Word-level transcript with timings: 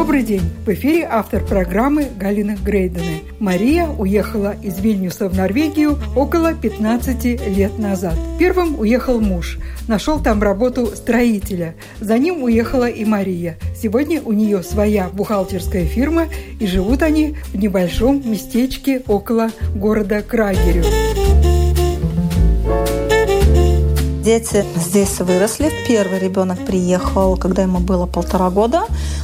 Добрый 0.00 0.22
день! 0.22 0.50
В 0.64 0.68
эфире 0.70 1.06
автор 1.06 1.44
программы 1.44 2.08
Галина 2.16 2.56
Грейдена. 2.64 3.20
Мария 3.38 3.86
уехала 3.86 4.54
из 4.62 4.80
Вильнюса 4.80 5.28
в 5.28 5.36
Норвегию 5.36 5.98
около 6.16 6.54
15 6.54 7.46
лет 7.54 7.78
назад. 7.78 8.14
Первым 8.38 8.80
уехал 8.80 9.20
муж. 9.20 9.58
Нашел 9.88 10.18
там 10.18 10.42
работу 10.42 10.86
строителя. 10.86 11.74
За 12.00 12.16
ним 12.16 12.42
уехала 12.42 12.88
и 12.88 13.04
Мария. 13.04 13.58
Сегодня 13.76 14.22
у 14.22 14.32
нее 14.32 14.62
своя 14.62 15.10
бухгалтерская 15.12 15.84
фирма, 15.84 16.28
и 16.58 16.66
живут 16.66 17.02
они 17.02 17.36
в 17.52 17.56
небольшом 17.56 18.22
местечке 18.24 19.02
около 19.06 19.50
города 19.74 20.22
Крагерю. 20.22 20.82
Дети 24.24 24.64
здесь 24.76 25.18
выросли. 25.20 25.70
Первый 25.88 26.18
ребенок 26.18 26.64
приехал, 26.66 27.38
когда 27.38 27.62
ему 27.62 27.78
было 27.78 28.04
полтора 28.04 28.50
года, 28.50 28.82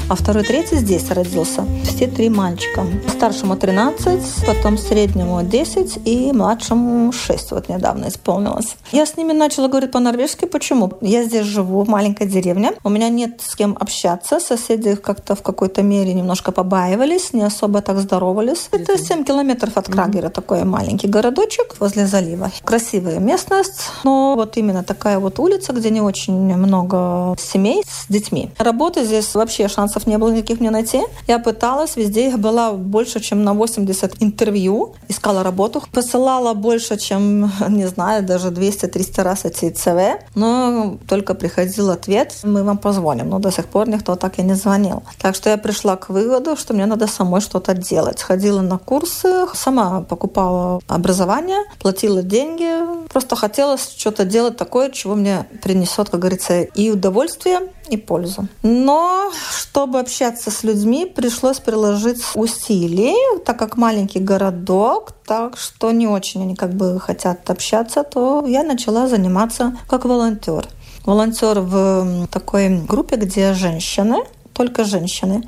а 0.09 0.15
второй, 0.15 0.45
третий 0.45 0.77
здесь 0.77 1.11
родился. 1.11 1.65
Все 1.85 2.07
три 2.07 2.29
мальчика. 2.29 2.87
Старшему 3.09 3.57
13, 3.57 4.47
потом 4.47 4.79
среднему 4.79 5.43
10 5.43 5.99
и 6.05 6.33
младшему 6.33 7.11
6 7.11 7.51
вот 7.51 7.69
недавно 7.69 8.09
исполнилось. 8.09 8.77
Я 8.93 9.05
с 9.05 9.17
ними 9.17 9.33
начала 9.33 9.67
говорить 9.67 9.91
по-норвежски. 9.91 10.45
Почему? 10.45 10.93
Я 11.01 11.25
здесь 11.25 11.47
живу, 11.47 11.83
в 11.83 11.89
маленькой 11.89 12.29
деревне. 12.29 12.73
У 12.85 12.89
меня 12.89 13.09
нет 13.09 13.41
с 13.41 13.57
кем 13.57 13.77
общаться. 13.81 14.39
Соседи 14.39 14.95
как-то 14.95 15.35
в 15.35 15.43
какой-то 15.43 15.83
мере 15.83 16.15
немножко 16.15 16.53
побаивались, 16.53 17.33
не 17.33 17.43
особо 17.43 17.83
так 17.83 17.99
здоровались. 17.99 18.69
Это 18.71 18.97
7 18.97 19.25
километров 19.25 19.77
от 19.77 19.89
Крагера, 19.89 20.29
такой 20.29 20.63
маленький 20.65 21.09
городочек 21.09 21.77
возле 21.81 22.07
залива. 22.07 22.53
Красивая 22.65 23.19
местность, 23.19 23.91
но 24.05 24.35
вот 24.37 24.57
именно 24.57 24.85
такая 24.85 25.19
вот 25.19 25.41
улица, 25.41 25.73
где 25.73 25.91
не 25.91 26.01
очень 26.01 26.35
много 26.35 27.35
семей 27.41 27.83
с 27.89 28.07
детьми. 28.09 28.51
Работы 28.59 29.05
здесь 29.05 29.35
вообще 29.35 29.67
шансов 29.97 30.07
не 30.07 30.19
было 30.19 30.33
никаких 30.33 30.61
мне 30.61 30.71
найти. 30.71 31.03
Я 31.27 31.39
пыталась 31.39 31.97
везде, 31.97 32.29
я 32.29 32.37
была 32.37 32.73
больше, 32.73 33.21
чем 33.21 33.45
на 33.45 33.55
80 33.55 34.23
интервью, 34.23 34.95
искала 35.09 35.43
работу, 35.43 35.83
посылала 35.93 36.55
больше, 36.55 36.97
чем, 36.97 37.51
не 37.69 37.89
знаю, 37.89 38.23
даже 38.23 38.49
200-300 38.49 39.23
раз 39.23 39.45
эти 39.45 39.71
ЦВ, 39.71 39.99
но 40.35 40.97
только 41.09 41.35
приходил 41.35 41.91
ответ, 41.91 42.35
мы 42.45 42.63
вам 42.63 42.79
позвоним, 42.79 43.31
но 43.31 43.39
до 43.39 43.51
сих 43.51 43.67
пор 43.67 43.89
никто 43.89 44.17
так 44.17 44.39
и 44.39 44.43
не 44.43 44.55
звонил. 44.55 45.03
Так 45.19 45.35
что 45.35 45.51
я 45.51 45.57
пришла 45.57 45.97
к 45.97 46.11
выводу, 46.11 46.57
что 46.57 46.75
мне 46.75 46.87
надо 46.87 47.07
самой 47.07 47.41
что-то 47.41 47.75
делать. 47.75 48.23
Ходила 48.23 48.63
на 48.63 48.79
курсы, 48.79 49.47
сама 49.55 50.01
покупала 50.01 50.81
образование, 50.89 51.59
платила 51.79 52.23
деньги, 52.23 53.09
просто 53.09 53.37
хотела 53.37 53.77
что-то 53.79 54.25
делать 54.25 54.57
такое, 54.57 54.91
чего 54.91 55.15
мне 55.15 55.47
принесет, 55.63 56.11
как 56.11 56.21
говорится, 56.21 56.63
и 56.63 56.91
удовольствие, 56.91 57.61
и 57.89 57.97
пользу. 57.97 58.49
Но 58.63 59.31
чтобы 59.59 60.01
общаться 60.01 60.51
с 60.51 60.63
людьми, 60.63 61.07
пришлось 61.07 61.59
приложить 61.59 62.23
усилий, 62.35 63.17
так 63.45 63.59
как 63.59 63.77
маленький 63.77 64.21
городок, 64.21 65.13
так 65.27 65.57
что 65.57 65.93
не 65.93 66.07
очень 66.07 66.43
они 66.43 66.55
как 66.55 66.75
бы 66.75 67.01
хотят 67.01 67.49
общаться, 67.51 68.03
то 68.03 68.45
я 68.47 68.63
начала 68.63 69.09
заниматься 69.09 69.77
как 69.89 70.05
волонтер 70.05 70.67
волонтер 71.07 71.61
в 71.61 72.27
такой 72.31 72.81
группе, 72.81 73.17
где 73.17 73.55
женщины 73.55 74.17
только 74.53 74.85
женщины. 74.85 75.43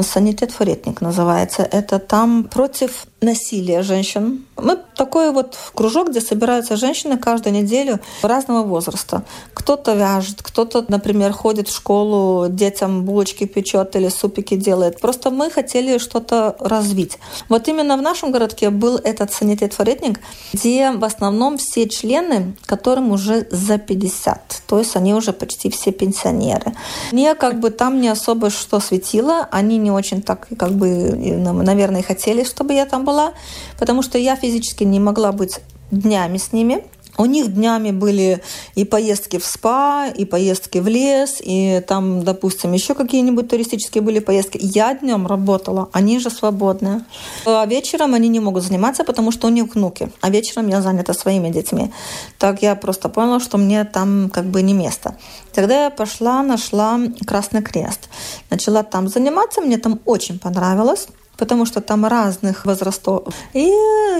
Санитет 0.00 0.50
Форетник 0.50 1.02
называется. 1.02 1.62
Это 1.62 1.98
там 1.98 2.44
против 2.44 3.06
насилия 3.24 3.82
женщин. 3.82 4.44
Мы 4.56 4.78
такой 4.96 5.32
вот 5.32 5.56
кружок, 5.74 6.10
где 6.10 6.20
собираются 6.20 6.76
женщины 6.76 7.18
каждую 7.18 7.54
неделю 7.54 8.00
разного 8.22 8.62
возраста. 8.62 9.24
Кто-то 9.52 9.94
вяжет, 9.94 10.42
кто-то, 10.42 10.84
например, 10.88 11.32
ходит 11.32 11.68
в 11.68 11.74
школу, 11.74 12.48
детям 12.48 13.04
булочки 13.04 13.46
печет 13.46 13.96
или 13.96 14.08
супики 14.08 14.56
делает. 14.56 15.00
Просто 15.00 15.30
мы 15.30 15.50
хотели 15.50 15.98
что-то 15.98 16.56
развить. 16.60 17.18
Вот 17.48 17.68
именно 17.68 17.96
в 17.96 18.02
нашем 18.02 18.30
городке 18.30 18.70
был 18.70 18.96
этот 18.96 19.32
санитет-форетник, 19.32 20.20
где 20.52 20.92
в 20.92 21.04
основном 21.04 21.58
все 21.58 21.88
члены, 21.88 22.56
которым 22.66 23.10
уже 23.10 23.46
за 23.50 23.78
50. 23.78 24.62
То 24.66 24.78
есть 24.78 24.96
они 24.96 25.14
уже 25.14 25.32
почти 25.32 25.70
все 25.70 25.90
пенсионеры. 25.92 26.74
Мне 27.12 27.34
как 27.34 27.60
бы 27.60 27.70
там 27.70 28.00
не 28.00 28.08
особо 28.08 28.50
что 28.50 28.80
светило. 28.80 29.48
Они 29.50 29.78
не 29.78 29.90
очень 29.90 30.22
так, 30.22 30.48
как 30.58 30.72
бы, 30.72 30.86
наверное, 30.86 32.02
хотели, 32.02 32.44
чтобы 32.44 32.74
я 32.74 32.86
там 32.86 33.04
была, 33.04 33.13
потому 33.78 34.02
что 34.02 34.18
я 34.18 34.36
физически 34.36 34.84
не 34.84 35.00
могла 35.00 35.32
быть 35.32 35.60
днями 35.90 36.38
с 36.38 36.52
ними. 36.52 36.84
У 37.16 37.26
них 37.26 37.54
днями 37.54 37.92
были 37.92 38.42
и 38.74 38.84
поездки 38.84 39.38
в 39.38 39.46
спа, 39.46 40.08
и 40.08 40.24
поездки 40.24 40.78
в 40.78 40.88
лес, 40.88 41.36
и 41.40 41.80
там, 41.86 42.24
допустим, 42.24 42.72
еще 42.72 42.94
какие-нибудь 42.94 43.48
туристические 43.48 44.02
были 44.02 44.18
поездки. 44.18 44.58
Я 44.60 44.94
днем 44.94 45.26
работала, 45.26 45.88
они 45.92 46.18
же 46.18 46.30
свободные. 46.30 47.04
А 47.46 47.64
вечером 47.66 48.14
они 48.14 48.28
не 48.28 48.40
могут 48.40 48.64
заниматься, 48.64 49.04
потому 49.04 49.30
что 49.30 49.46
у 49.46 49.50
них 49.50 49.74
внуки. 49.74 50.10
А 50.20 50.30
вечером 50.30 50.68
я 50.68 50.82
занята 50.82 51.14
своими 51.14 51.50
детьми. 51.50 51.92
Так 52.38 52.62
я 52.62 52.74
просто 52.74 53.08
поняла, 53.08 53.38
что 53.38 53.58
мне 53.58 53.84
там 53.84 54.28
как 54.30 54.46
бы 54.46 54.62
не 54.62 54.74
место. 54.74 55.16
Тогда 55.52 55.84
я 55.84 55.90
пошла, 55.90 56.42
нашла 56.42 56.98
Красный 57.24 57.62
Крест. 57.62 58.08
Начала 58.50 58.82
там 58.82 59.06
заниматься, 59.06 59.60
мне 59.60 59.78
там 59.78 60.00
очень 60.04 60.40
понравилось 60.40 61.06
потому 61.36 61.66
что 61.66 61.80
там 61.80 62.06
разных 62.06 62.64
возрастов. 62.66 63.24
И 63.52 63.72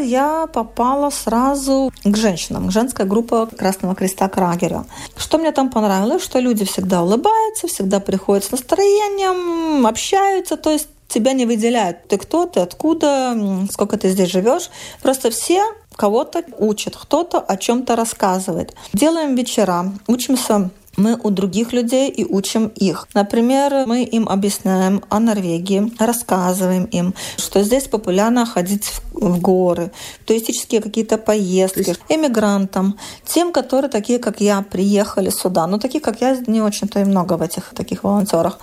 я 0.02 0.46
попала 0.46 1.10
сразу 1.10 1.92
к 2.04 2.16
женщинам, 2.16 2.70
женская 2.70 3.06
группа 3.06 3.46
Красного 3.46 3.94
Креста 3.94 4.28
Крагера. 4.28 4.86
Что 5.16 5.38
мне 5.38 5.52
там 5.52 5.70
понравилось, 5.70 6.22
что 6.22 6.38
люди 6.38 6.64
всегда 6.64 7.02
улыбаются, 7.02 7.66
всегда 7.66 8.00
приходят 8.00 8.44
с 8.44 8.50
настроением, 8.50 9.86
общаются, 9.86 10.56
то 10.56 10.70
есть 10.70 10.88
тебя 11.08 11.32
не 11.32 11.46
выделяют. 11.46 12.08
Ты 12.08 12.18
кто, 12.18 12.46
ты 12.46 12.60
откуда, 12.60 13.36
сколько 13.70 13.96
ты 13.96 14.10
здесь 14.10 14.30
живешь. 14.30 14.70
Просто 15.02 15.30
все 15.30 15.62
кого-то 15.96 16.42
учат, 16.58 16.96
кто-то 16.96 17.38
о 17.38 17.56
чем-то 17.56 17.94
рассказывает. 17.94 18.74
Делаем 18.92 19.36
вечера, 19.36 19.92
учимся 20.08 20.70
мы 20.96 21.18
у 21.22 21.30
других 21.30 21.72
людей 21.72 22.10
и 22.10 22.24
учим 22.24 22.68
их. 22.68 23.08
Например, 23.14 23.86
мы 23.86 24.04
им 24.04 24.28
объясняем 24.28 25.02
о 25.08 25.20
Норвегии, 25.20 25.92
рассказываем 25.98 26.84
им, 26.84 27.14
что 27.36 27.62
здесь 27.62 27.84
популярно 27.84 28.46
ходить 28.46 28.92
в 29.12 29.40
горы, 29.40 29.90
туристические 30.26 30.80
какие-то 30.80 31.18
поездки, 31.18 31.96
эмигрантам, 32.08 32.98
тем, 33.26 33.52
которые 33.52 33.90
такие, 33.90 34.18
как 34.18 34.40
я, 34.40 34.62
приехали 34.62 35.30
сюда. 35.30 35.66
Но 35.66 35.78
таких, 35.78 36.02
как 36.02 36.20
я, 36.20 36.36
не 36.46 36.60
очень-то 36.60 37.00
и 37.00 37.04
много 37.04 37.34
в 37.34 37.42
этих 37.42 37.72
таких 37.74 38.04
волонтерах 38.04 38.58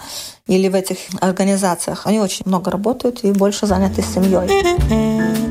или 0.48 0.68
в 0.68 0.76
этих 0.76 0.98
организациях. 1.20 2.06
Они 2.06 2.20
очень 2.20 2.44
много 2.46 2.72
работают 2.72 3.24
и 3.24 3.32
больше 3.32 3.68
заняты 3.68 4.02
семьей. 4.02 5.51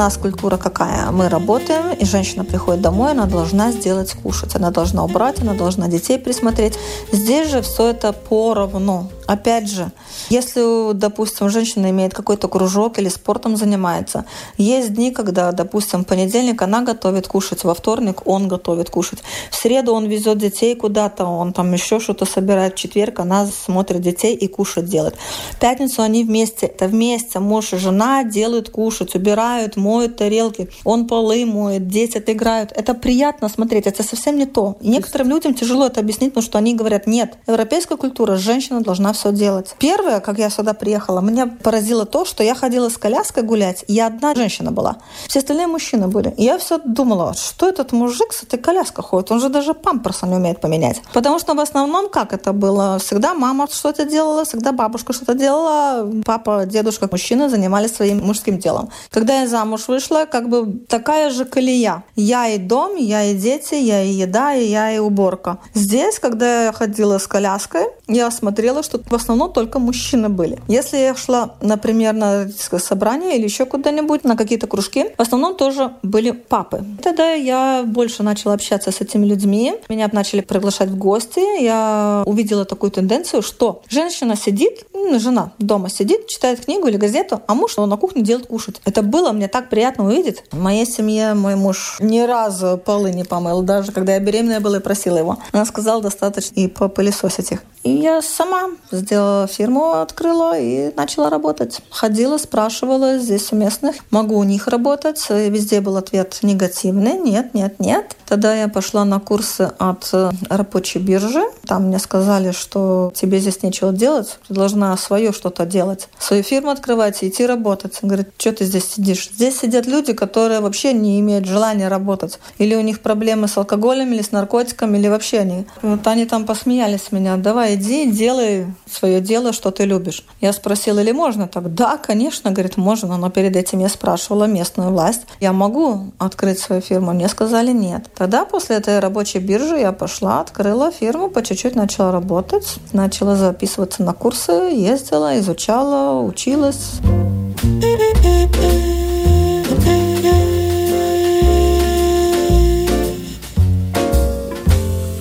Нас 0.00 0.16
культура 0.16 0.56
какая? 0.56 1.10
Мы 1.10 1.28
работаем, 1.28 1.92
и 1.92 2.04
женщина 2.06 2.44
приходит 2.44 2.80
домой, 2.80 3.10
она 3.10 3.26
должна 3.26 3.70
сделать 3.70 4.14
кушать, 4.22 4.56
она 4.56 4.70
должна 4.70 5.04
убрать, 5.04 5.42
она 5.42 5.52
должна 5.52 5.88
детей 5.88 6.18
присмотреть. 6.18 6.78
Здесь 7.12 7.50
же 7.50 7.60
все 7.60 7.90
это 7.90 8.12
поровну. 8.12 9.10
Опять 9.30 9.70
же, 9.70 9.92
если, 10.28 10.92
допустим, 10.92 11.50
женщина 11.50 11.90
имеет 11.90 12.12
какой-то 12.12 12.48
кружок 12.48 12.98
или 12.98 13.08
спортом 13.08 13.56
занимается, 13.56 14.24
есть 14.58 14.92
дни, 14.94 15.12
когда, 15.12 15.52
допустим, 15.52 16.02
в 16.02 16.06
понедельник 16.08 16.60
она 16.62 16.82
готовит 16.82 17.28
кушать, 17.28 17.62
во 17.62 17.74
вторник 17.74 18.26
он 18.26 18.48
готовит 18.48 18.90
кушать, 18.90 19.20
в 19.52 19.54
среду 19.54 19.94
он 19.94 20.06
везет 20.06 20.38
детей 20.38 20.74
куда-то, 20.74 21.26
он 21.26 21.52
там 21.52 21.72
еще 21.72 22.00
что-то 22.00 22.24
собирает, 22.24 22.74
в 22.74 22.76
четверг 22.78 23.20
она 23.20 23.46
смотрит 23.46 24.00
детей 24.00 24.34
и 24.34 24.48
кушать 24.48 24.86
делает. 24.86 25.14
В 25.52 25.60
пятницу 25.60 26.02
они 26.02 26.24
вместе, 26.24 26.66
это 26.66 26.88
вместе, 26.88 27.38
муж 27.38 27.72
и 27.72 27.76
жена 27.76 28.24
делают 28.24 28.70
кушать, 28.70 29.14
убирают, 29.14 29.76
моют 29.76 30.16
тарелки, 30.16 30.70
он 30.82 31.06
полы 31.06 31.46
моет, 31.46 31.86
дети 31.86 32.18
отыграют. 32.18 32.72
Это 32.72 32.94
приятно 32.94 33.48
смотреть, 33.48 33.86
это 33.86 34.02
совсем 34.02 34.36
не 34.36 34.46
то. 34.46 34.76
Некоторым 34.80 35.28
людям 35.28 35.54
тяжело 35.54 35.86
это 35.86 36.00
объяснить, 36.00 36.32
потому 36.32 36.44
что 36.44 36.58
они 36.58 36.74
говорят, 36.74 37.06
нет, 37.06 37.38
европейская 37.46 37.96
культура, 37.96 38.34
женщина 38.34 38.80
должна 38.80 39.14
все 39.20 39.32
делать. 39.32 39.74
Первое, 39.78 40.20
как 40.20 40.38
я 40.38 40.50
сюда 40.50 40.72
приехала, 40.72 41.20
меня 41.20 41.46
поразило 41.46 42.06
то, 42.06 42.24
что 42.24 42.42
я 42.42 42.54
ходила 42.54 42.88
с 42.88 42.96
коляской 42.96 43.42
гулять, 43.42 43.84
и 43.86 44.00
одна 44.00 44.34
женщина 44.34 44.72
была. 44.72 44.96
Все 45.28 45.40
остальные 45.40 45.66
мужчины 45.66 46.08
были. 46.08 46.34
И 46.38 46.44
я 46.44 46.56
все 46.58 46.78
думала, 46.78 47.34
что 47.34 47.68
этот 47.68 47.92
мужик 47.92 48.32
с 48.32 48.42
этой 48.42 48.58
коляской 48.58 49.04
ходит? 49.04 49.30
Он 49.30 49.40
же 49.40 49.48
даже 49.48 49.74
памперса 49.74 50.26
не 50.26 50.36
умеет 50.36 50.60
поменять. 50.60 51.02
Потому 51.12 51.38
что 51.38 51.54
в 51.54 51.60
основном 51.60 52.08
как 52.08 52.32
это 52.32 52.52
было? 52.52 52.98
Всегда 52.98 53.34
мама 53.34 53.68
что-то 53.70 54.04
делала, 54.04 54.44
всегда 54.44 54.72
бабушка 54.72 55.12
что-то 55.12 55.34
делала, 55.34 56.10
папа, 56.24 56.64
дедушка, 56.64 57.08
мужчины 57.10 57.48
занимались 57.50 57.94
своим 57.94 58.24
мужским 58.26 58.58
делом. 58.58 58.88
Когда 59.10 59.40
я 59.42 59.46
замуж 59.46 59.88
вышла, 59.88 60.24
как 60.24 60.48
бы 60.48 60.80
такая 60.88 61.30
же 61.30 61.44
колея. 61.44 62.04
Я 62.16 62.48
и 62.48 62.58
дом, 62.58 62.96
я 62.96 63.24
и 63.24 63.34
дети, 63.34 63.74
я 63.74 64.02
и 64.02 64.08
еда, 64.08 64.54
и 64.54 64.64
я 64.64 64.92
и 64.92 64.98
уборка. 64.98 65.58
Здесь, 65.74 66.18
когда 66.18 66.64
я 66.64 66.72
ходила 66.72 67.18
с 67.18 67.26
коляской, 67.26 67.88
я 68.08 68.30
смотрела, 68.30 68.82
что 68.82 68.98
в 69.10 69.14
основном 69.14 69.52
только 69.52 69.78
мужчины 69.78 70.28
были. 70.28 70.58
Если 70.68 70.96
я 70.96 71.14
шла, 71.14 71.54
например, 71.60 72.14
на 72.14 72.48
собрание 72.78 73.36
или 73.36 73.44
еще 73.44 73.66
куда-нибудь, 73.66 74.24
на 74.24 74.36
какие-то 74.36 74.66
кружки, 74.66 75.06
в 75.18 75.20
основном 75.20 75.56
тоже 75.56 75.92
были 76.02 76.30
папы. 76.30 76.84
Тогда 77.02 77.32
я 77.32 77.82
больше 77.84 78.22
начала 78.22 78.54
общаться 78.54 78.92
с 78.92 79.00
этими 79.00 79.26
людьми. 79.26 79.74
Меня 79.88 80.08
начали 80.12 80.40
приглашать 80.40 80.88
в 80.90 80.96
гости. 80.96 81.62
Я 81.62 82.22
увидела 82.26 82.64
такую 82.64 82.90
тенденцию, 82.92 83.42
что 83.42 83.82
женщина 83.88 84.36
сидит, 84.36 84.86
жена 85.18 85.52
дома 85.58 85.88
сидит, 85.88 86.28
читает 86.28 86.64
книгу 86.64 86.86
или 86.86 86.96
газету, 86.96 87.42
а 87.46 87.54
муж 87.54 87.76
на 87.76 87.96
кухне 87.96 88.22
делает 88.22 88.46
кушать. 88.46 88.80
Это 88.84 89.02
было 89.02 89.32
мне 89.32 89.48
так 89.48 89.68
приятно 89.68 90.06
увидеть. 90.06 90.44
В 90.52 90.60
моей 90.60 90.86
семье 90.86 91.34
мой 91.34 91.56
муж 91.56 91.96
ни 92.00 92.20
разу 92.20 92.80
полы 92.84 93.10
не 93.10 93.24
помыл, 93.24 93.62
даже 93.62 93.92
когда 93.92 94.14
я 94.14 94.20
беременная 94.20 94.60
была 94.60 94.78
и 94.78 94.80
просила 94.80 95.16
его. 95.16 95.38
Она 95.52 95.64
сказала, 95.64 96.02
достаточно 96.02 96.54
и 96.60 96.68
попылесосить 96.68 97.52
их. 97.52 97.62
И 97.82 97.90
я 97.90 98.20
сама 98.20 98.70
сделала 98.90 99.46
фирму, 99.46 99.92
открыла 99.92 100.58
и 100.58 100.94
начала 100.96 101.30
работать. 101.30 101.80
Ходила, 101.90 102.38
спрашивала 102.38 103.18
здесь 103.18 103.52
у 103.52 103.56
местных, 103.56 103.96
могу 104.10 104.36
у 104.36 104.44
них 104.44 104.68
работать. 104.68 105.24
И 105.30 105.50
везде 105.50 105.80
был 105.80 105.96
ответ 105.96 106.38
негативный. 106.42 107.18
Нет, 107.18 107.54
нет, 107.54 107.78
нет. 107.78 108.16
Тогда 108.26 108.54
я 108.54 108.68
пошла 108.68 109.04
на 109.04 109.20
курсы 109.20 109.72
от 109.78 110.12
рабочей 110.48 110.98
биржи. 110.98 111.42
Там 111.66 111.84
мне 111.84 111.98
сказали, 111.98 112.52
что 112.52 113.12
тебе 113.14 113.38
здесь 113.38 113.62
нечего 113.62 113.92
делать, 113.92 114.38
ты 114.46 114.54
должна 114.54 114.96
свое 114.96 115.32
что-то 115.32 115.66
делать. 115.66 116.08
Свою 116.18 116.42
фирму 116.42 116.70
открывать 116.70 117.22
и 117.22 117.28
идти 117.28 117.46
работать. 117.46 117.98
Говорит, 118.02 118.28
что 118.38 118.52
ты 118.52 118.64
здесь 118.64 118.84
сидишь? 118.84 119.30
Здесь 119.32 119.58
сидят 119.58 119.86
люди, 119.86 120.12
которые 120.12 120.60
вообще 120.60 120.92
не 120.92 121.20
имеют 121.20 121.46
желания 121.46 121.88
работать. 121.88 122.38
Или 122.58 122.74
у 122.74 122.80
них 122.80 123.00
проблемы 123.00 123.48
с 123.48 123.56
алкоголем, 123.56 124.12
или 124.12 124.22
с 124.22 124.32
наркотиками, 124.32 124.98
или 124.98 125.08
вообще 125.08 125.40
они. 125.40 125.66
Вот 125.82 126.06
они 126.06 126.26
там 126.26 126.44
посмеялись 126.44 127.12
меня. 127.12 127.36
Давай, 127.36 127.74
иди, 127.74 128.10
делай 128.10 128.66
свое 128.92 129.20
дело, 129.20 129.52
что 129.52 129.70
ты 129.70 129.84
любишь. 129.84 130.24
Я 130.40 130.52
спросила, 130.52 131.00
или 131.00 131.12
можно 131.12 131.48
так? 131.48 131.74
Да, 131.74 131.96
конечно, 131.96 132.50
говорит, 132.50 132.76
можно, 132.76 133.16
но 133.16 133.30
перед 133.30 133.56
этим 133.56 133.80
я 133.80 133.88
спрашивала 133.88 134.44
местную 134.44 134.90
власть, 134.90 135.22
я 135.40 135.52
могу 135.52 136.12
открыть 136.18 136.58
свою 136.58 136.82
фирму? 136.82 137.12
Мне 137.12 137.28
сказали 137.28 137.72
нет. 137.72 138.08
Тогда 138.16 138.44
после 138.44 138.76
этой 138.76 138.98
рабочей 138.98 139.38
биржи 139.38 139.78
я 139.78 139.92
пошла, 139.92 140.40
открыла 140.40 140.90
фирму, 140.90 141.30
по 141.30 141.42
чуть-чуть 141.42 141.74
начала 141.74 142.12
работать, 142.12 142.76
начала 142.92 143.36
записываться 143.36 144.02
на 144.02 144.12
курсы, 144.12 144.52
ездила, 144.52 145.38
изучала, 145.38 146.20
училась. 146.22 147.00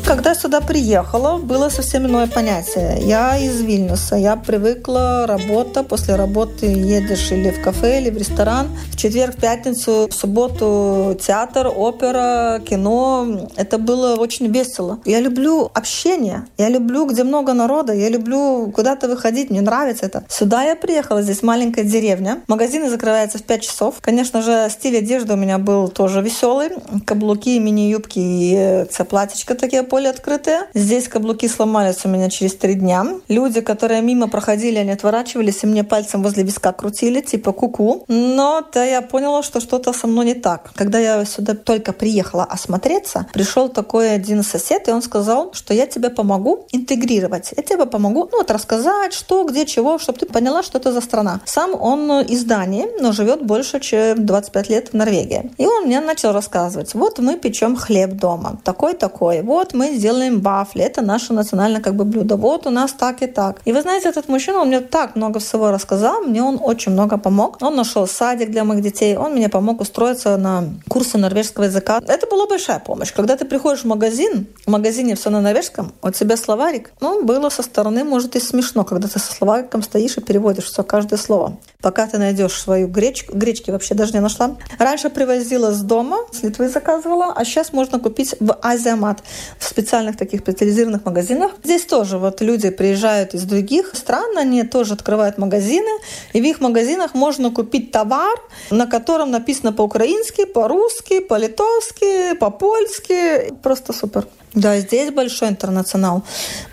Когда 0.09 0.33
сюда 0.33 0.59
приехала, 0.59 1.37
было 1.37 1.69
совсем 1.69 2.07
иное 2.07 2.25
понятие. 2.25 2.97
Я 3.01 3.37
из 3.37 3.61
Вильнюса, 3.61 4.15
я 4.15 4.35
привыкла 4.35 5.27
работа, 5.27 5.83
после 5.83 6.15
работы 6.15 6.65
едешь 6.65 7.31
или 7.31 7.51
в 7.51 7.61
кафе, 7.61 8.01
или 8.01 8.09
в 8.09 8.17
ресторан. 8.17 8.69
В 8.91 8.97
четверг, 8.97 9.35
в 9.35 9.39
пятницу, 9.39 10.07
в 10.09 10.15
субботу 10.15 11.15
театр, 11.21 11.67
опера, 11.67 12.59
кино. 12.67 13.49
Это 13.55 13.77
было 13.77 14.15
очень 14.15 14.47
весело. 14.47 14.97
Я 15.05 15.19
люблю 15.19 15.69
общение, 15.75 16.47
я 16.57 16.69
люблю, 16.69 17.05
где 17.05 17.23
много 17.23 17.53
народа, 17.53 17.93
я 17.93 18.09
люблю 18.09 18.71
куда-то 18.75 19.07
выходить, 19.07 19.51
мне 19.51 19.61
нравится 19.61 20.07
это. 20.07 20.23
Сюда 20.27 20.63
я 20.63 20.75
приехала, 20.75 21.21
здесь 21.21 21.43
маленькая 21.43 21.83
деревня. 21.83 22.41
Магазины 22.47 22.89
закрываются 22.89 23.37
в 23.37 23.43
5 23.43 23.61
часов. 23.61 23.95
Конечно 24.01 24.41
же, 24.41 24.69
стиль 24.71 24.97
одежды 24.97 25.33
у 25.33 25.37
меня 25.37 25.59
был 25.59 25.87
тоже 25.87 26.23
веселый. 26.23 26.69
Каблуки, 27.05 27.59
мини-юбки 27.59 28.19
и 28.19 28.85
платьечко 29.07 29.53
такие 29.53 29.83
поле 29.99 30.09
открытые. 30.09 30.59
Здесь 30.73 31.09
каблуки 31.09 31.47
сломались 31.49 32.05
у 32.05 32.09
меня 32.09 32.29
через 32.29 32.55
три 32.55 32.75
дня. 32.75 33.05
Люди, 33.27 33.59
которые 33.59 34.01
мимо 34.01 34.29
проходили, 34.29 34.77
они 34.77 34.91
отворачивались 34.91 35.63
и 35.63 35.67
мне 35.67 35.83
пальцем 35.83 36.23
возле 36.23 36.43
виска 36.43 36.71
крутили, 36.71 37.19
типа 37.19 37.51
куку. 37.51 38.05
Но 38.07 38.61
то 38.61 38.81
я 38.81 39.01
поняла, 39.01 39.43
что 39.43 39.59
что-то 39.59 39.91
со 39.91 40.07
мной 40.07 40.25
не 40.25 40.33
так. 40.35 40.71
Когда 40.75 40.99
я 40.99 41.25
сюда 41.25 41.53
только 41.53 41.91
приехала 41.91 42.45
осмотреться, 42.45 43.27
пришел 43.33 43.67
такой 43.67 44.13
один 44.15 44.43
сосед, 44.43 44.87
и 44.87 44.91
он 44.91 45.01
сказал, 45.01 45.51
что 45.53 45.73
я 45.73 45.85
тебе 45.85 46.09
помогу 46.09 46.65
интегрировать. 46.71 47.53
Я 47.57 47.63
тебе 47.63 47.85
помогу, 47.85 48.29
ну 48.31 48.37
вот 48.37 48.51
рассказать, 48.51 49.13
что, 49.13 49.43
где, 49.43 49.65
чего, 49.65 49.99
чтобы 49.99 50.19
ты 50.19 50.25
поняла, 50.27 50.63
что 50.63 50.77
это 50.77 50.93
за 50.93 51.01
страна. 51.01 51.41
Сам 51.45 51.71
он 51.75 52.21
из 52.21 52.45
Дании, 52.45 52.87
но 53.01 53.11
живет 53.11 53.45
больше, 53.45 53.81
чем 53.81 54.25
25 54.25 54.69
лет 54.69 54.89
в 54.89 54.93
Норвегии. 54.93 55.51
И 55.57 55.65
он 55.65 55.87
мне 55.87 55.99
начал 55.99 56.31
рассказывать, 56.31 56.93
вот 56.93 57.19
мы 57.19 57.35
печем 57.37 57.75
хлеб 57.75 58.11
дома, 58.11 58.57
такой-такой, 58.63 59.41
вот 59.41 59.73
мы 59.73 59.88
делаем 59.97 60.39
бафли, 60.41 60.83
это 60.83 61.01
наше 61.01 61.33
национальное 61.33 61.81
как 61.81 61.95
бы 61.95 62.05
блюдо. 62.05 62.35
Вот 62.35 62.67
у 62.67 62.69
нас 62.69 62.91
так 62.93 63.21
и 63.21 63.27
так. 63.27 63.61
И 63.65 63.71
вы 63.71 63.81
знаете, 63.81 64.09
этот 64.09 64.29
мужчина, 64.29 64.59
он 64.59 64.67
мне 64.67 64.81
так 64.81 65.15
много 65.15 65.39
всего 65.39 65.71
рассказал, 65.71 66.21
мне 66.21 66.43
он 66.43 66.59
очень 66.61 66.91
много 66.91 67.17
помог. 67.17 67.57
Он 67.61 67.75
нашел 67.75 68.07
садик 68.07 68.51
для 68.51 68.63
моих 68.63 68.81
детей, 68.81 69.17
он 69.17 69.33
мне 69.33 69.49
помог 69.49 69.81
устроиться 69.81 70.37
на 70.37 70.65
курсы 70.87 71.17
норвежского 71.17 71.65
языка. 71.65 72.01
Это 72.07 72.27
была 72.27 72.47
большая 72.47 72.79
помощь. 72.79 73.13
Когда 73.13 73.35
ты 73.35 73.45
приходишь 73.45 73.83
в 73.83 73.87
магазин, 73.87 74.47
в 74.65 74.69
магазине 74.69 75.15
все 75.15 75.29
на 75.29 75.41
норвежском, 75.41 75.93
у 76.01 76.11
тебя 76.11 76.37
словарик, 76.37 76.91
ну, 77.01 77.23
было 77.23 77.49
со 77.49 77.63
стороны, 77.63 78.03
может, 78.03 78.35
и 78.35 78.39
смешно, 78.39 78.83
когда 78.83 79.07
ты 79.07 79.19
со 79.19 79.33
словариком 79.33 79.83
стоишь 79.83 80.17
и 80.17 80.21
переводишь 80.21 80.65
все, 80.65 80.83
каждое 80.83 81.17
слово. 81.17 81.57
Пока 81.81 82.07
ты 82.07 82.17
найдешь 82.17 82.53
свою 82.53 82.87
гречку, 82.87 83.37
гречки 83.37 83.71
вообще 83.71 83.95
даже 83.95 84.13
не 84.13 84.19
нашла. 84.19 84.57
Раньше 84.77 85.09
привозила 85.09 85.71
с 85.71 85.81
дома, 85.81 86.17
с 86.31 86.43
Литвы 86.43 86.67
заказывала, 86.67 87.33
а 87.33 87.45
сейчас 87.45 87.71
можно 87.71 87.99
купить 87.99 88.35
в 88.39 88.53
Азиамат, 88.61 89.23
в 89.57 89.63
специальных 89.79 90.17
таких 90.17 90.41
специализированных 90.41 91.05
магазинах. 91.05 91.51
Здесь 91.63 91.85
тоже 91.85 92.17
вот 92.17 92.41
люди 92.41 92.69
приезжают 92.69 93.33
из 93.33 93.43
других 93.43 93.91
стран, 93.95 94.37
они 94.37 94.63
тоже 94.63 94.93
открывают 94.93 95.37
магазины, 95.37 95.89
и 96.33 96.41
в 96.41 96.43
их 96.43 96.59
магазинах 96.59 97.13
можно 97.13 97.49
купить 97.49 97.91
товар, 97.91 98.37
на 98.71 98.87
котором 98.87 99.31
написано 99.31 99.71
по-украински, 99.71 100.45
по-русски, 100.45 101.21
по-литовски, 101.21 102.33
по-польски. 102.35 103.53
Просто 103.63 103.93
супер. 103.93 104.25
Да, 104.55 104.79
здесь 104.79 105.11
большой 105.11 105.49
интернационал. 105.49 106.23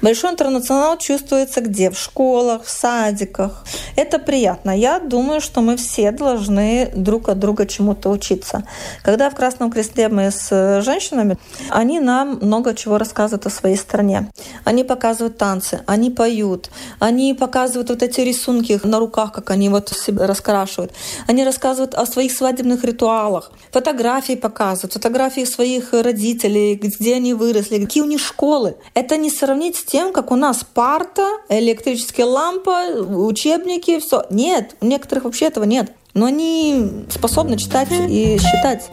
Большой 0.01 0.31
интернационал 0.31 0.97
чувствуется 0.97 1.61
где? 1.61 1.91
В 1.91 1.99
школах, 1.99 2.65
в 2.65 2.71
садиках. 2.71 3.65
Это 3.97 4.19
приятно. 4.19 4.71
Я 4.71 4.99
думаю, 4.99 5.43
что 5.43 5.61
мы 5.61 5.77
все 5.77 6.11
должны 6.11 6.91
друг 6.95 7.29
от 7.29 7.39
друга 7.39 7.67
чему-то 7.67 8.09
учиться. 8.09 8.65
Когда 9.03 9.29
в 9.29 9.35
Красном 9.35 9.71
Кресте 9.71 10.09
мы 10.09 10.31
с 10.31 10.83
женщинами, 10.83 11.37
они 11.69 12.01
нам 12.01 12.39
много 12.41 12.75
чего 12.75 12.97
рассказывают 12.97 13.45
о 13.45 13.51
своей 13.51 13.77
стране. 13.77 14.31
Они 14.65 14.83
показывают 14.83 15.37
танцы, 15.37 15.83
они 15.87 16.11
поют, 16.11 16.71
они 16.99 17.35
показывают 17.35 17.91
вот 17.91 18.03
эти 18.03 18.23
рисунки 18.23 18.81
на 18.85 18.99
руках, 18.99 19.33
как 19.33 19.51
они 19.51 19.69
вот 19.69 19.91
себя 19.91 20.27
раскрашивают. 20.27 20.93
Они 21.27 21.45
рассказывают 21.45 21.95
о 21.95 22.07
своих 22.07 22.33
свадебных 22.33 22.85
ритуалах. 22.85 23.53
Фотографии 23.71 24.35
показывают, 24.35 24.95
фотографии 24.95 25.45
своих 25.45 25.93
родителей, 25.93 26.75
где 26.75 27.17
они 27.17 27.35
выросли, 27.35 27.66
выросли, 27.67 27.85
какие 27.85 28.03
у 28.03 28.07
них 28.07 28.21
школы. 28.21 28.77
Это 28.95 29.17
не 29.17 29.31
сравнить 29.31 29.77
с 29.77 29.85
тем, 29.85 30.13
как 30.13 30.31
у 30.31 30.37
нас 30.37 30.65
парта, 30.75 31.29
электрические 31.49 32.27
лампы, 32.27 33.03
учебники, 33.03 33.99
все. 34.01 34.25
Нет, 34.31 34.77
у 34.81 34.87
некоторых 34.87 35.25
вообще 35.25 35.47
этого 35.47 35.65
нет. 35.65 35.93
Но 36.15 36.27
они 36.27 37.05
способны 37.11 37.59
читать 37.59 37.89
и 37.91 38.39
считать. 38.39 38.89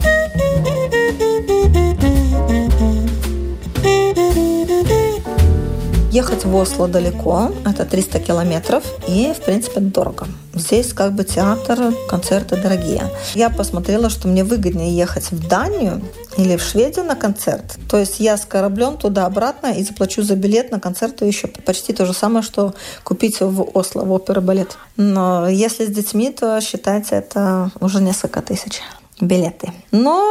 Ехать 6.14 6.44
в 6.44 6.54
Осло 6.54 6.86
далеко, 6.86 7.50
это 7.66 7.84
300 7.84 8.20
километров, 8.20 8.84
и, 9.08 9.32
в 9.36 9.44
принципе, 9.44 9.80
дорого. 9.80 10.28
Здесь 10.54 10.92
как 10.92 11.12
бы 11.12 11.24
театр, 11.24 11.92
концерты 12.08 12.54
дорогие. 12.54 13.10
Я 13.34 13.50
посмотрела, 13.50 14.08
что 14.08 14.28
мне 14.28 14.44
выгоднее 14.44 14.96
ехать 14.96 15.32
в 15.32 15.48
Данию 15.48 16.00
или 16.36 16.54
в 16.54 16.62
Шведию 16.62 17.04
на 17.04 17.16
концерт. 17.16 17.78
То 17.90 17.98
есть 17.98 18.20
я 18.20 18.36
с 18.36 18.44
кораблем 18.46 18.96
туда-обратно 18.96 19.72
и 19.72 19.82
заплачу 19.82 20.22
за 20.22 20.36
билет 20.36 20.70
на 20.70 20.78
концерт 20.78 21.20
еще 21.22 21.48
почти 21.48 21.92
то 21.92 22.06
же 22.06 22.12
самое, 22.12 22.44
что 22.44 22.74
купить 23.02 23.40
в 23.40 23.76
Осло, 23.76 24.04
в 24.04 24.12
опера-балет. 24.12 24.78
Но 24.96 25.48
если 25.48 25.84
с 25.84 25.88
детьми, 25.88 26.30
то 26.30 26.60
считайте, 26.60 27.16
это 27.16 27.72
уже 27.80 28.00
несколько 28.00 28.40
тысяч 28.40 28.82
билеты. 29.20 29.72
Но 29.90 30.22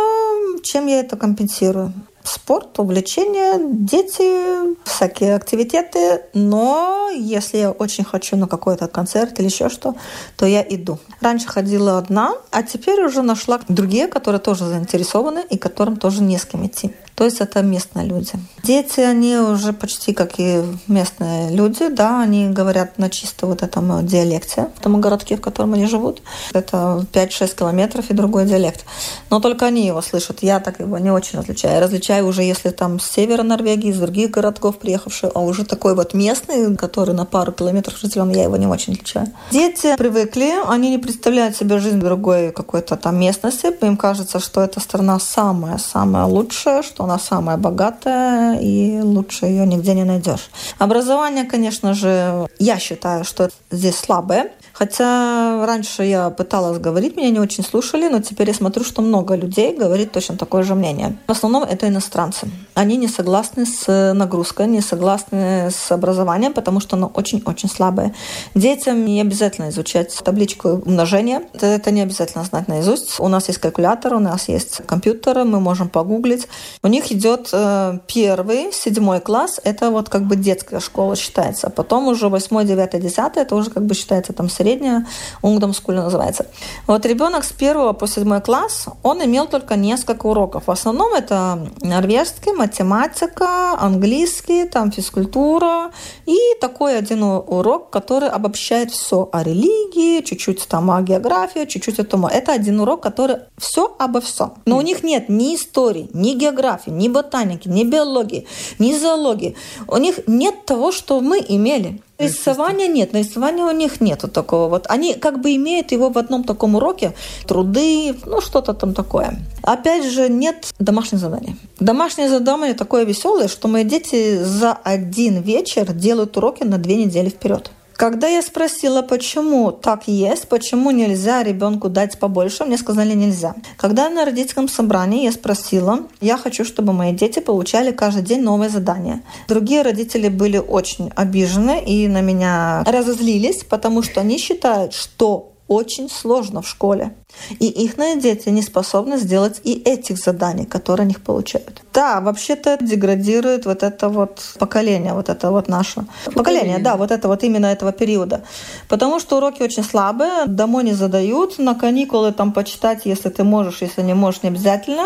чем 0.63 0.87
я 0.87 1.01
это 1.01 1.17
компенсирую? 1.17 1.91
Спорт, 2.23 2.79
увлечения, 2.79 3.59
дети, 3.59 4.75
всякие 4.85 5.35
активитеты. 5.35 6.21
Но 6.33 7.09
если 7.13 7.57
я 7.57 7.71
очень 7.71 8.03
хочу 8.03 8.37
на 8.37 8.47
какой-то 8.47 8.87
концерт 8.87 9.39
или 9.39 9.47
еще 9.47 9.69
что, 9.69 9.95
то 10.37 10.45
я 10.45 10.61
иду. 10.61 10.99
Раньше 11.21 11.47
ходила 11.47 11.97
одна, 11.97 12.33
а 12.51 12.63
теперь 12.63 13.03
уже 13.03 13.21
нашла 13.21 13.59
другие, 13.67 14.07
которые 14.07 14.39
тоже 14.39 14.65
заинтересованы 14.65 15.43
и 15.49 15.57
которым 15.57 15.97
тоже 15.97 16.21
не 16.21 16.37
с 16.37 16.45
кем 16.45 16.65
идти. 16.65 16.93
То 17.15 17.25
есть 17.25 17.41
это 17.41 17.61
местные 17.61 18.07
люди. 18.07 18.31
Дети, 18.63 19.01
они 19.01 19.37
уже 19.37 19.73
почти 19.73 20.13
как 20.13 20.39
и 20.39 20.63
местные 20.87 21.51
люди, 21.51 21.89
да, 21.89 22.21
они 22.21 22.49
говорят 22.49 22.97
на 22.97 23.09
чисто 23.09 23.45
вот 23.45 23.61
этом 23.61 24.05
диалекте, 24.05 24.69
в 24.75 24.81
том 24.81 24.99
городке, 24.99 25.37
в 25.37 25.41
котором 25.41 25.73
они 25.73 25.85
живут. 25.85 26.21
Это 26.53 27.05
5-6 27.13 27.55
километров 27.57 28.09
и 28.09 28.13
другой 28.13 28.45
диалект. 28.45 28.85
Но 29.29 29.39
только 29.39 29.65
они 29.65 29.85
его 29.85 30.01
слышат. 30.01 30.39
Я 30.41 30.59
так 30.59 30.79
его 30.79 30.97
не 30.97 31.11
очень 31.11 31.39
различаю. 31.39 31.75
Я 31.75 31.81
различаю 31.81 32.27
уже, 32.27 32.43
если 32.43 32.69
там 32.69 32.99
с 32.99 33.09
севера 33.09 33.43
Норвегии, 33.43 33.89
из 33.89 33.99
других 33.99 34.31
городков 34.31 34.79
приехавшие, 34.79 35.31
а 35.35 35.39
уже 35.39 35.65
такой 35.65 35.95
вот 35.95 36.13
местный, 36.13 36.75
который 36.75 37.13
на 37.13 37.25
пару 37.25 37.51
километров 37.51 37.99
жителем, 37.99 38.29
я 38.29 38.43
его 38.43 38.57
не 38.57 38.67
очень 38.67 38.93
отличаю. 38.93 39.27
Дети 39.51 39.95
привыкли, 39.97 40.53
они 40.67 40.89
не 40.89 40.97
представляют 40.97 41.55
себе 41.55 41.79
жизнь 41.79 41.99
в 41.99 42.03
другой 42.03 42.51
какой-то 42.51 42.95
там 42.95 43.19
местности. 43.19 43.67
Им 43.83 43.97
кажется, 43.97 44.39
что 44.39 44.61
эта 44.61 44.79
страна 44.79 45.19
самая-самая 45.19 46.25
лучшая, 46.25 46.81
что 46.81 47.02
она 47.03 47.19
самая 47.19 47.57
богатая, 47.57 48.59
и 48.59 48.99
лучше 49.01 49.45
ее 49.45 49.65
нигде 49.65 49.93
не 49.93 50.03
найдешь. 50.03 50.49
Образование, 50.77 51.45
конечно 51.45 51.93
же, 51.93 52.47
я 52.59 52.79
считаю, 52.79 53.23
что 53.23 53.49
здесь 53.71 53.97
слабое. 53.97 54.51
Хотя 54.73 55.65
раньше 55.65 56.03
я 56.03 56.31
пыталась 56.31 56.79
говорить, 56.79 57.15
меня 57.15 57.29
не 57.29 57.39
очень 57.39 57.63
слушали, 57.63 58.07
но 58.09 58.21
теперь 58.21 58.47
я 58.47 58.53
смотрю, 58.55 58.83
что 58.83 59.01
много 59.01 59.35
людей 59.35 59.77
говорит 59.77 60.11
точно 60.11 60.35
такое 60.35 60.63
же 60.63 60.73
мнение. 60.73 61.15
В 61.27 61.31
основном 61.31 61.63
это 61.63 61.87
иностранцы. 61.87 62.49
Они 62.73 62.97
не 62.97 63.07
согласны 63.07 63.67
с 63.67 64.13
нагрузкой, 64.13 64.67
не 64.67 64.81
согласны 64.81 65.69
с 65.69 65.91
образованием, 65.91 66.53
потому 66.53 66.79
что 66.79 66.95
оно 66.95 67.11
очень-очень 67.13 67.69
слабое. 67.69 68.15
Детям 68.55 69.05
не 69.05 69.21
обязательно 69.21 69.69
изучать 69.69 70.19
табличку 70.23 70.69
умножения. 70.69 71.43
Это, 71.53 71.91
не 71.91 72.01
обязательно 72.01 72.43
знать 72.43 72.67
наизусть. 72.67 73.19
У 73.19 73.27
нас 73.27 73.47
есть 73.47 73.59
калькулятор, 73.59 74.15
у 74.15 74.19
нас 74.19 74.49
есть 74.49 74.81
компьютер, 74.87 75.43
мы 75.43 75.59
можем 75.59 75.87
погуглить. 75.87 76.47
У 76.81 76.87
них 76.87 77.11
идет 77.11 77.49
э, 77.53 77.99
первый, 78.07 78.73
седьмой 78.73 79.19
класс, 79.19 79.59
это 79.63 79.91
вот 79.91 80.09
как 80.09 80.23
бы 80.23 80.35
детская 80.35 80.79
школа 80.79 81.15
считается. 81.15 81.69
Потом 81.69 82.07
уже 82.07 82.27
восьмой, 82.27 82.65
девятый, 82.65 82.99
десятый, 82.99 83.43
это 83.43 83.55
уже 83.55 83.69
как 83.69 83.85
бы 83.85 83.93
считается 83.93 84.33
там 84.33 84.49
средняя, 84.63 85.05
унгдомскуля 85.41 86.03
называется. 86.03 86.45
Вот 86.87 87.05
ребенок 87.05 87.43
с 87.43 87.51
первого 87.51 87.93
по 87.93 88.07
седьмой 88.07 88.41
класс, 88.41 88.85
он 89.03 89.23
имел 89.23 89.45
только 89.47 89.75
несколько 89.75 90.27
уроков. 90.27 90.63
В 90.67 90.71
основном 90.71 91.13
это 91.13 91.67
норвежский, 91.81 92.53
математика, 92.53 93.77
английский, 93.77 94.65
там 94.65 94.91
физкультура 94.91 95.91
и 96.25 96.37
такой 96.61 96.97
один 96.97 97.23
урок, 97.23 97.89
который 97.89 98.29
обобщает 98.29 98.91
все 98.91 99.29
о 99.31 99.43
религии, 99.43 100.21
чуть-чуть 100.21 100.65
там 100.69 100.89
о 100.91 101.01
географии, 101.01 101.65
чуть-чуть 101.65 101.99
о 101.99 102.03
том. 102.05 102.25
Это 102.25 102.53
один 102.53 102.79
урок, 102.79 103.03
который 103.03 103.37
все 103.57 103.93
обо 103.99 104.21
всем. 104.21 104.53
Но 104.65 104.77
у 104.77 104.81
них 104.81 105.03
нет 105.03 105.27
ни 105.27 105.55
истории, 105.55 106.09
ни 106.13 106.33
географии, 106.33 106.91
ни 106.91 107.09
ботаники, 107.09 107.67
ни 107.67 107.83
биологии, 107.83 108.47
ни 108.79 108.93
зоологии. 108.93 109.55
У 109.87 109.97
них 109.97 110.19
нет 110.27 110.65
того, 110.65 110.91
что 110.93 111.19
мы 111.19 111.43
имели. 111.45 112.01
Рисования 112.19 112.87
нет, 112.87 113.13
рисования 113.15 113.65
у 113.65 113.71
них 113.71 113.99
нету 113.99 114.27
такого. 114.27 114.69
Вот 114.69 114.85
они 114.87 115.15
как 115.15 115.41
бы 115.41 115.55
имеют 115.55 115.91
его 115.91 116.09
в 116.09 116.17
одном 116.17 116.43
таком 116.43 116.75
уроке, 116.75 117.13
труды, 117.47 118.15
ну 118.25 118.39
что-то 118.39 118.73
там 118.73 118.93
такое. 118.93 119.39
Опять 119.63 120.05
же, 120.05 120.29
нет 120.29 120.73
домашних 120.79 121.19
заданий. 121.19 121.55
Домашнее 121.79 122.29
задание 122.29 122.75
такое 122.75 123.03
веселое, 123.03 123.47
что 123.47 123.67
мои 123.67 123.83
дети 123.83 124.37
за 124.43 124.73
один 124.73 125.41
вечер 125.41 125.91
делают 125.91 126.37
уроки 126.37 126.63
на 126.63 126.77
две 126.77 126.95
недели 126.95 127.29
вперед. 127.29 127.71
Когда 128.03 128.27
я 128.27 128.41
спросила, 128.41 129.01
почему 129.01 129.71
так 129.71 130.09
есть, 130.09 130.49
почему 130.49 130.91
нельзя 130.91 131.41
ребенку 131.41 131.87
дать 131.87 132.19
побольше, 132.19 132.65
мне 132.65 132.77
сказали 132.77 133.13
нельзя. 133.13 133.55
Когда 133.77 134.09
на 134.09 134.25
родительском 134.25 134.67
собрании 134.67 135.23
я 135.23 135.31
спросила, 135.31 135.99
я 136.19 136.37
хочу, 136.37 136.65
чтобы 136.65 136.91
мои 136.91 137.13
дети 137.13 137.39
получали 137.39 137.93
каждый 137.93 138.23
день 138.23 138.41
новое 138.41 138.67
задание. 138.67 139.21
Другие 139.47 139.83
родители 139.83 140.27
были 140.27 140.57
очень 140.57 141.13
обижены 141.15 141.81
и 141.81 142.09
на 142.09 142.19
меня 142.19 142.83
разозлились, 142.85 143.63
потому 143.63 144.03
что 144.03 144.19
они 144.19 144.37
считают, 144.37 144.93
что 144.93 145.52
очень 145.73 146.09
сложно 146.09 146.61
в 146.61 146.67
школе. 146.67 147.13
И 147.59 147.65
их 147.67 147.95
дети 148.19 148.49
не 148.49 148.61
способны 148.61 149.17
сделать 149.17 149.59
и 149.63 149.73
этих 149.73 150.17
заданий, 150.17 150.65
которые 150.65 151.05
они 151.05 151.15
получают. 151.15 151.81
Да, 151.93 152.21
вообще-то 152.21 152.77
деградирует 152.79 153.65
вот 153.65 153.83
это 153.83 154.09
вот 154.09 154.55
поколение, 154.59 155.13
вот 155.13 155.29
это 155.29 155.51
вот 155.51 155.67
наше 155.67 156.05
поколение, 156.25 156.35
поколение, 156.35 156.79
да, 156.79 156.95
вот 156.95 157.11
это 157.11 157.27
вот 157.27 157.43
именно 157.43 157.67
этого 157.67 157.91
периода. 157.91 158.43
Потому 158.87 159.19
что 159.19 159.37
уроки 159.37 159.63
очень 159.63 159.83
слабые, 159.83 160.45
домой 160.47 160.83
не 160.83 160.93
задают, 160.93 161.59
на 161.59 161.75
каникулы 161.75 162.31
там 162.31 162.51
почитать, 162.51 163.01
если 163.05 163.29
ты 163.29 163.43
можешь, 163.43 163.81
если 163.81 164.01
не 164.01 164.13
можешь, 164.13 164.43
не 164.43 164.49
обязательно. 164.49 165.05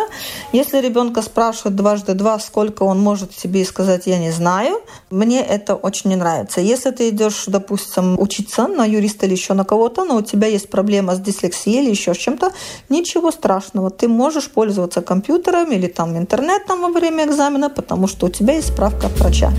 Если 0.53 0.81
ребенка 0.81 1.21
спрашивают 1.21 1.75
дважды 1.75 2.13
два, 2.13 2.39
сколько 2.39 2.83
он 2.83 3.00
может 3.00 3.33
себе 3.38 3.63
сказать, 3.65 4.07
я 4.07 4.19
не 4.19 4.31
знаю, 4.31 4.81
мне 5.12 5.42
это 5.42 5.76
очень 5.76 6.10
не 6.10 6.16
нравится. 6.16 6.62
Если 6.62 6.92
ты 6.92 7.10
идешь, 7.10 7.46
допустим, 7.48 8.20
учиться 8.20 8.68
на 8.68 8.86
юриста 8.86 9.26
или 9.26 9.34
еще 9.34 9.54
на 9.54 9.64
кого-то, 9.64 10.04
но 10.06 10.18
у 10.18 10.22
тебя 10.22 10.48
есть 10.48 10.70
проблема 10.70 11.16
с 11.16 11.20
дислексией 11.20 11.82
или 11.84 11.90
еще 11.90 12.14
с 12.14 12.18
чем-то, 12.18 12.52
ничего 12.90 13.32
страшного. 13.32 13.90
Ты 13.90 14.08
можешь 14.08 14.50
пользоваться 14.50 15.02
компьютером 15.02 15.72
или 15.72 15.88
там 15.88 16.18
интернетом 16.18 16.82
во 16.82 16.90
время 16.90 17.26
экзамена, 17.26 17.70
потому 17.70 18.08
что 18.08 18.28
у 18.28 18.30
тебя 18.30 18.56
есть 18.56 18.74
справка 18.74 19.08
от 19.08 19.20
врача. 19.20 19.52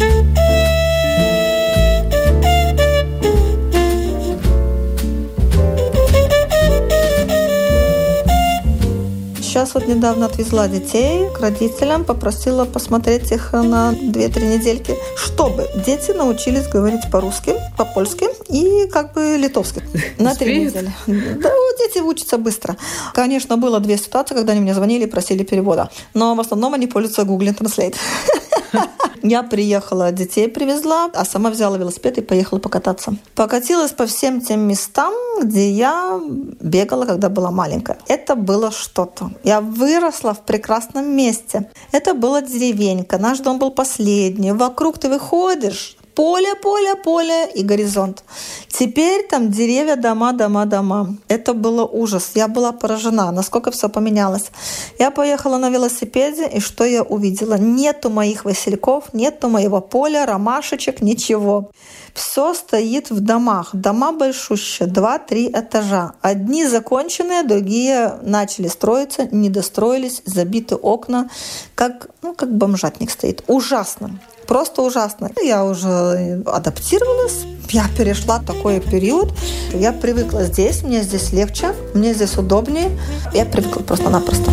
Сейчас 9.58 9.74
вот 9.74 9.88
недавно 9.88 10.26
отвезла 10.26 10.68
детей 10.68 11.28
к 11.36 11.40
родителям, 11.40 12.04
попросила 12.04 12.64
посмотреть 12.64 13.32
их 13.32 13.52
на 13.52 13.90
2-3 13.90 14.56
недельки, 14.56 14.94
чтобы 15.16 15.68
дети 15.84 16.12
научились 16.12 16.68
говорить 16.68 17.10
по-русски, 17.10 17.56
по-польски 17.76 18.28
и 18.48 18.86
как 18.86 19.14
бы 19.14 19.36
литовски. 19.36 19.82
На 20.18 20.36
три 20.36 20.66
недели. 20.66 20.92
Да, 21.08 21.50
дети 21.76 21.98
учатся 21.98 22.38
быстро. 22.38 22.76
Конечно, 23.14 23.56
было 23.56 23.80
две 23.80 23.98
ситуации, 23.98 24.36
когда 24.36 24.52
они 24.52 24.60
мне 24.60 24.74
звонили 24.74 25.06
и 25.06 25.08
просили 25.08 25.42
перевода. 25.42 25.90
Но 26.14 26.36
в 26.36 26.40
основном 26.40 26.74
они 26.74 26.86
пользуются 26.86 27.24
Google 27.24 27.48
Translate. 27.48 27.96
Я 29.22 29.42
приехала, 29.42 30.12
детей 30.12 30.48
привезла, 30.48 31.10
а 31.14 31.24
сама 31.24 31.50
взяла 31.50 31.76
велосипед 31.76 32.18
и 32.18 32.22
поехала 32.22 32.58
покататься. 32.58 33.16
Покатилась 33.34 33.92
по 33.92 34.06
всем 34.06 34.40
тем 34.40 34.60
местам, 34.60 35.12
где 35.42 35.70
я 35.70 36.20
бегала, 36.60 37.04
когда 37.04 37.28
была 37.28 37.50
маленькая. 37.50 37.98
Это 38.08 38.36
было 38.36 38.70
что-то. 38.70 39.30
Я 39.44 39.60
выросла 39.60 40.34
в 40.34 40.44
прекрасном 40.44 41.16
месте. 41.16 41.70
Это 41.92 42.14
была 42.14 42.42
деревенька, 42.42 43.18
наш 43.18 43.40
дом 43.40 43.58
был 43.58 43.70
последний. 43.70 44.52
Вокруг 44.52 44.98
ты 44.98 45.08
выходишь, 45.08 45.97
поле, 46.18 46.54
поле, 46.56 46.96
поле 46.96 47.48
и 47.54 47.62
горизонт. 47.62 48.24
Теперь 48.68 49.28
там 49.28 49.50
деревья, 49.52 49.94
дома, 49.94 50.32
дома, 50.32 50.66
дома. 50.66 51.16
Это 51.28 51.54
было 51.54 51.84
ужас. 51.84 52.32
Я 52.34 52.48
была 52.48 52.72
поражена, 52.72 53.30
насколько 53.30 53.70
все 53.70 53.88
поменялось. 53.88 54.50
Я 54.98 55.12
поехала 55.12 55.58
на 55.58 55.70
велосипеде, 55.70 56.48
и 56.48 56.60
что 56.60 56.84
я 56.84 57.04
увидела? 57.04 57.54
Нету 57.54 58.10
моих 58.10 58.44
васильков, 58.44 59.14
нету 59.14 59.48
моего 59.48 59.80
поля, 59.80 60.26
ромашечек, 60.26 61.02
ничего. 61.02 61.70
Все 62.14 62.52
стоит 62.54 63.10
в 63.10 63.20
домах. 63.20 63.68
Дома 63.72 64.10
большущие, 64.10 64.88
два-три 64.88 65.46
этажа. 65.46 66.14
Одни 66.20 66.66
законченные, 66.66 67.44
другие 67.44 68.18
начали 68.22 68.66
строиться, 68.66 69.28
не 69.30 69.50
достроились, 69.50 70.22
забиты 70.24 70.74
окна, 70.74 71.30
как, 71.76 72.08
ну, 72.22 72.34
как 72.34 72.48
бомжатник 72.56 73.10
стоит. 73.12 73.44
Ужасно 73.46 74.18
просто 74.48 74.82
ужасно. 74.82 75.30
Я 75.40 75.64
уже 75.64 76.42
адаптировалась, 76.46 77.44
я 77.70 77.84
перешла 77.96 78.40
такой 78.40 78.80
период, 78.80 79.32
я 79.72 79.92
привыкла 79.92 80.42
здесь, 80.44 80.82
мне 80.82 81.02
здесь 81.02 81.32
легче, 81.32 81.74
мне 81.94 82.14
здесь 82.14 82.36
удобнее, 82.36 82.90
я 83.32 83.44
привыкла 83.44 83.82
просто-напросто. 83.82 84.50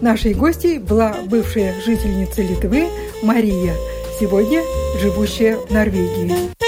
Нашей 0.00 0.34
гостьей 0.34 0.78
была 0.78 1.14
бывшая 1.26 1.74
жительница 1.84 2.42
Литвы 2.42 2.88
Мария, 3.22 3.74
сегодня 4.18 4.62
живущая 5.00 5.56
в 5.56 5.70
Норвегии. 5.70 6.65